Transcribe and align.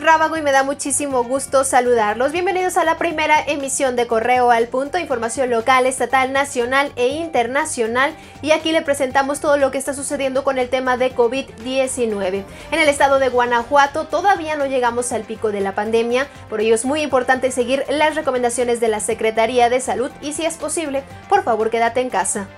Rábago 0.00 0.36
y 0.36 0.42
me 0.42 0.52
da 0.52 0.62
muchísimo 0.62 1.22
gusto 1.24 1.64
saludarlos. 1.64 2.32
Bienvenidos 2.32 2.76
a 2.76 2.84
la 2.84 2.98
primera 2.98 3.40
emisión 3.46 3.96
de 3.96 4.06
Correo 4.06 4.50
al 4.50 4.68
Punto, 4.68 4.98
información 4.98 5.50
local, 5.50 5.86
estatal, 5.86 6.32
nacional 6.32 6.90
e 6.96 7.08
internacional. 7.08 8.14
Y 8.42 8.50
aquí 8.52 8.72
le 8.72 8.82
presentamos 8.82 9.40
todo 9.40 9.56
lo 9.56 9.70
que 9.70 9.78
está 9.78 9.94
sucediendo 9.94 10.42
con 10.42 10.58
el 10.58 10.68
tema 10.68 10.96
de 10.96 11.14
COVID-19. 11.14 12.44
En 12.72 12.80
el 12.80 12.88
estado 12.88 13.18
de 13.18 13.28
Guanajuato 13.28 14.06
todavía 14.06 14.56
no 14.56 14.66
llegamos 14.66 15.12
al 15.12 15.22
pico 15.22 15.52
de 15.52 15.60
la 15.60 15.74
pandemia, 15.74 16.26
por 16.48 16.60
ello 16.60 16.74
es 16.74 16.84
muy 16.84 17.02
importante 17.02 17.50
seguir 17.50 17.84
las 17.88 18.16
recomendaciones 18.16 18.80
de 18.80 18.88
la 18.88 19.00
Secretaría 19.00 19.68
de 19.68 19.80
Salud 19.80 20.10
y 20.20 20.32
si 20.32 20.44
es 20.44 20.56
posible, 20.56 21.04
por 21.28 21.44
favor 21.44 21.70
quédate 21.70 22.00
en 22.00 22.10
casa. 22.10 22.48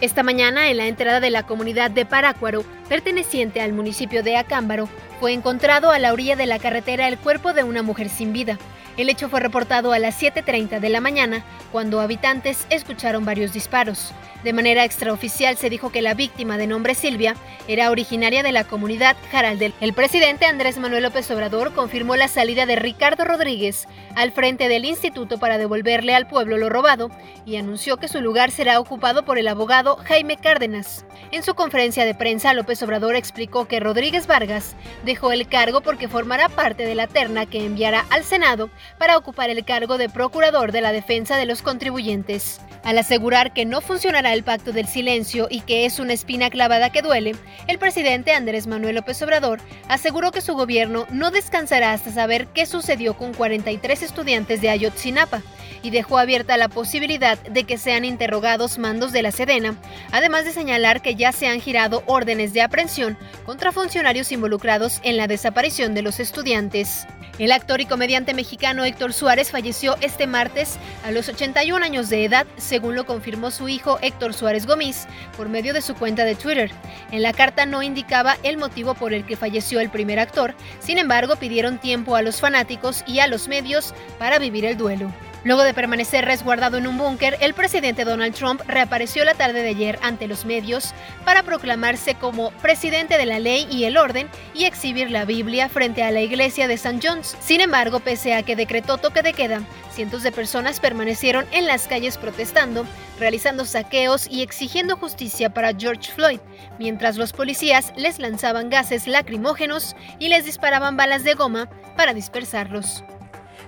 Esta 0.00 0.22
mañana, 0.22 0.70
en 0.70 0.78
la 0.78 0.86
entrada 0.86 1.20
de 1.20 1.28
la 1.28 1.42
comunidad 1.42 1.90
de 1.90 2.06
Parácuaro, 2.06 2.64
perteneciente 2.88 3.60
al 3.60 3.74
municipio 3.74 4.22
de 4.22 4.38
Acámbaro, 4.38 4.88
fue 5.20 5.34
encontrado 5.34 5.90
a 5.90 5.98
la 5.98 6.14
orilla 6.14 6.36
de 6.36 6.46
la 6.46 6.58
carretera 6.58 7.06
el 7.06 7.18
cuerpo 7.18 7.52
de 7.52 7.64
una 7.64 7.82
mujer 7.82 8.08
sin 8.08 8.32
vida. 8.32 8.58
El 9.00 9.08
hecho 9.08 9.30
fue 9.30 9.40
reportado 9.40 9.94
a 9.94 9.98
las 9.98 10.20
7.30 10.20 10.78
de 10.78 10.90
la 10.90 11.00
mañana, 11.00 11.42
cuando 11.72 12.02
habitantes 12.02 12.66
escucharon 12.68 13.24
varios 13.24 13.50
disparos. 13.54 14.12
De 14.44 14.52
manera 14.54 14.84
extraoficial 14.84 15.56
se 15.58 15.68
dijo 15.68 15.92
que 15.92 16.00
la 16.00 16.14
víctima 16.14 16.56
de 16.56 16.66
nombre 16.66 16.94
Silvia 16.94 17.34
era 17.68 17.90
originaria 17.90 18.42
de 18.42 18.52
la 18.52 18.64
comunidad 18.64 19.16
Jaraldel. 19.30 19.74
El 19.80 19.92
presidente 19.92 20.46
Andrés 20.46 20.78
Manuel 20.78 21.02
López 21.02 21.30
Obrador 21.30 21.74
confirmó 21.74 22.16
la 22.16 22.26
salida 22.26 22.64
de 22.64 22.76
Ricardo 22.76 23.24
Rodríguez 23.24 23.86
al 24.14 24.32
frente 24.32 24.68
del 24.68 24.86
instituto 24.86 25.38
para 25.38 25.58
devolverle 25.58 26.14
al 26.14 26.26
pueblo 26.26 26.56
lo 26.56 26.70
robado 26.70 27.10
y 27.44 27.56
anunció 27.56 27.98
que 27.98 28.08
su 28.08 28.22
lugar 28.22 28.50
será 28.50 28.80
ocupado 28.80 29.24
por 29.24 29.38
el 29.38 29.46
abogado 29.46 29.96
Jaime 30.04 30.38
Cárdenas. 30.38 31.04
En 31.32 31.42
su 31.42 31.54
conferencia 31.54 32.06
de 32.06 32.14
prensa, 32.14 32.54
López 32.54 32.82
Obrador 32.82 33.16
explicó 33.16 33.68
que 33.68 33.78
Rodríguez 33.78 34.26
Vargas 34.26 34.74
dejó 35.04 35.32
el 35.32 35.48
cargo 35.48 35.82
porque 35.82 36.08
formará 36.08 36.48
parte 36.48 36.86
de 36.86 36.94
la 36.94 37.06
terna 37.06 37.44
que 37.44 37.64
enviará 37.64 38.06
al 38.08 38.24
Senado 38.24 38.70
para 38.98 39.16
ocupar 39.16 39.50
el 39.50 39.64
cargo 39.64 39.98
de 39.98 40.08
procurador 40.08 40.72
de 40.72 40.80
la 40.80 40.92
defensa 40.92 41.36
de 41.36 41.46
los 41.46 41.62
contribuyentes. 41.62 42.60
Al 42.82 42.96
asegurar 42.96 43.52
que 43.52 43.66
no 43.66 43.80
funcionará 43.80 44.32
el 44.32 44.42
pacto 44.42 44.72
del 44.72 44.86
silencio 44.86 45.48
y 45.50 45.60
que 45.60 45.84
es 45.84 45.98
una 45.98 46.14
espina 46.14 46.48
clavada 46.48 46.90
que 46.90 47.02
duele, 47.02 47.36
el 47.66 47.78
presidente 47.78 48.32
Andrés 48.32 48.66
Manuel 48.66 48.94
López 48.94 49.20
Obrador 49.22 49.60
aseguró 49.88 50.32
que 50.32 50.40
su 50.40 50.54
gobierno 50.54 51.06
no 51.10 51.30
descansará 51.30 51.92
hasta 51.92 52.10
saber 52.10 52.46
qué 52.48 52.64
sucedió 52.64 53.14
con 53.16 53.34
43 53.34 54.02
estudiantes 54.02 54.60
de 54.62 54.70
Ayotzinapa 54.70 55.42
y 55.82 55.90
dejó 55.90 56.18
abierta 56.18 56.56
la 56.56 56.68
posibilidad 56.68 57.38
de 57.38 57.64
que 57.64 57.78
sean 57.78 58.04
interrogados 58.04 58.78
mandos 58.78 59.12
de 59.12 59.22
la 59.22 59.32
Sedena, 59.32 59.74
además 60.10 60.44
de 60.44 60.52
señalar 60.52 61.02
que 61.02 61.14
ya 61.14 61.32
se 61.32 61.48
han 61.48 61.60
girado 61.60 62.02
órdenes 62.06 62.52
de 62.52 62.62
aprehensión 62.62 63.18
contra 63.44 63.72
funcionarios 63.72 64.32
involucrados 64.32 65.00
en 65.02 65.16
la 65.16 65.26
desaparición 65.26 65.94
de 65.94 66.02
los 66.02 66.20
estudiantes. 66.20 67.06
El 67.38 67.52
actor 67.52 67.80
y 67.80 67.86
comediante 67.86 68.34
mexicano 68.34 68.69
Héctor 68.78 69.12
Suárez 69.12 69.50
falleció 69.50 69.96
este 70.00 70.26
martes 70.26 70.78
a 71.04 71.10
los 71.10 71.28
81 71.28 71.84
años 71.84 72.08
de 72.08 72.24
edad, 72.24 72.46
según 72.56 72.94
lo 72.94 73.04
confirmó 73.04 73.50
su 73.50 73.68
hijo 73.68 73.98
Héctor 74.00 74.32
Suárez 74.32 74.66
Gómez 74.66 75.06
por 75.36 75.48
medio 75.48 75.74
de 75.74 75.82
su 75.82 75.94
cuenta 75.94 76.24
de 76.24 76.36
Twitter. 76.36 76.70
En 77.10 77.22
la 77.22 77.32
carta 77.32 77.66
no 77.66 77.82
indicaba 77.82 78.36
el 78.44 78.56
motivo 78.56 78.94
por 78.94 79.12
el 79.12 79.26
que 79.26 79.36
falleció 79.36 79.80
el 79.80 79.90
primer 79.90 80.20
actor, 80.20 80.54
sin 80.78 80.98
embargo 80.98 81.36
pidieron 81.36 81.78
tiempo 81.78 82.14
a 82.14 82.22
los 82.22 82.40
fanáticos 82.40 83.02
y 83.06 83.18
a 83.18 83.26
los 83.26 83.48
medios 83.48 83.92
para 84.18 84.38
vivir 84.38 84.64
el 84.64 84.76
duelo. 84.76 85.10
Luego 85.42 85.62
de 85.62 85.72
permanecer 85.72 86.26
resguardado 86.26 86.76
en 86.76 86.86
un 86.86 86.98
búnker, 86.98 87.38
el 87.40 87.54
presidente 87.54 88.04
Donald 88.04 88.34
Trump 88.34 88.60
reapareció 88.66 89.24
la 89.24 89.34
tarde 89.34 89.62
de 89.62 89.70
ayer 89.70 89.98
ante 90.02 90.26
los 90.26 90.44
medios 90.44 90.92
para 91.24 91.42
proclamarse 91.42 92.14
como 92.14 92.50
presidente 92.62 93.16
de 93.16 93.24
la 93.24 93.38
ley 93.38 93.66
y 93.70 93.84
el 93.84 93.96
orden 93.96 94.28
y 94.54 94.64
exhibir 94.64 95.10
la 95.10 95.24
Biblia 95.24 95.70
frente 95.70 96.02
a 96.02 96.10
la 96.10 96.20
iglesia 96.20 96.68
de 96.68 96.74
St. 96.74 97.00
John's. 97.02 97.36
Sin 97.40 97.62
embargo, 97.62 98.00
pese 98.00 98.34
a 98.34 98.42
que 98.42 98.54
decretó 98.54 98.98
toque 98.98 99.22
de 99.22 99.32
queda, 99.32 99.62
cientos 99.92 100.22
de 100.22 100.30
personas 100.30 100.78
permanecieron 100.78 101.46
en 101.52 101.66
las 101.66 101.88
calles 101.88 102.18
protestando, 102.18 102.84
realizando 103.18 103.64
saqueos 103.64 104.26
y 104.30 104.42
exigiendo 104.42 104.96
justicia 104.96 105.54
para 105.54 105.72
George 105.74 106.12
Floyd, 106.12 106.40
mientras 106.78 107.16
los 107.16 107.32
policías 107.32 107.94
les 107.96 108.18
lanzaban 108.18 108.68
gases 108.68 109.06
lacrimógenos 109.06 109.96
y 110.18 110.28
les 110.28 110.44
disparaban 110.44 110.98
balas 110.98 111.24
de 111.24 111.32
goma 111.32 111.70
para 111.96 112.12
dispersarlos. 112.12 113.02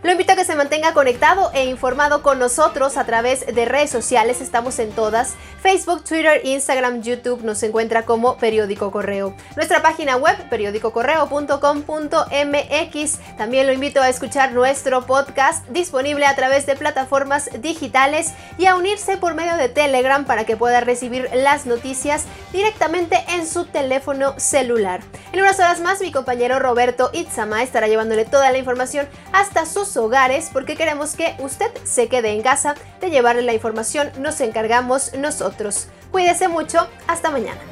Lo 0.03 0.11
invito 0.11 0.33
a 0.33 0.37
que 0.37 0.45
se 0.45 0.57
mantenga 0.57 0.95
conectado 0.95 1.53
e 1.55 1.67
informado 1.67 2.23
con 2.23 2.41
nosotros 2.41 2.97
a 2.97 3.05
través 3.05 3.47
de 3.47 3.65
redes 3.67 3.91
sociales. 3.91 4.41
Estamos 4.41 4.81
en 4.81 4.91
todas. 4.91 5.37
Facebook, 5.63 6.03
Twitter, 6.03 6.41
Instagram, 6.45 7.03
YouTube 7.03 7.45
nos 7.45 7.63
encuentra 7.63 8.05
como 8.05 8.37
Periódico 8.37 8.91
Correo. 8.91 9.33
Nuestra 9.55 9.81
página 9.81 10.17
web, 10.17 10.37
periódicocorreo.com.mx. 10.51 13.19
También 13.39 13.69
lo 13.69 13.73
invito 13.73 14.03
a 14.03 14.09
escuchar 14.09 14.51
nuestro 14.51 15.07
podcast 15.07 15.65
disponible 15.69 16.27
a 16.27 16.35
través 16.35 16.67
de 16.67 16.75
plataformas 16.75 17.49
digitales 17.61 18.33
y 18.59 18.67
a 18.67 18.75
unirse 18.75 19.19
por 19.19 19.35
medio 19.35 19.57
de 19.57 19.69
Telegram 19.69 20.25
para 20.25 20.45
que 20.45 20.57
pueda 20.57 20.81
recibir 20.81 21.31
las 21.33 21.65
noticias 21.65 22.25
directamente 22.53 23.25
en 23.29 23.47
su 23.47 23.67
teléfono 23.67 24.35
celular. 24.37 25.01
En 25.33 25.39
unas 25.39 25.61
horas 25.61 25.81
más, 25.81 26.01
mi 26.01 26.11
compañero 26.11 26.59
Roberto 26.59 27.11
Itzama 27.13 27.63
estará 27.63 27.87
llevándole 27.87 28.25
toda 28.25 28.51
la 28.51 28.59
información 28.59 29.07
hasta 29.33 29.65
hogares 29.97 30.51
porque 30.53 30.77
queremos 30.77 31.15
que 31.15 31.35
usted 31.39 31.71
se 31.85 32.09
quede 32.09 32.33
en 32.33 32.43
casa. 32.43 32.75
De 33.01 33.11
llevarle 33.11 33.43
la 33.43 33.55
información 33.55 34.11
nos 34.19 34.41
encargamos 34.41 35.15
nosotros. 35.15 35.89
Cuídese 36.11 36.49
mucho, 36.49 36.87
hasta 37.07 37.31
mañana. 37.31 37.72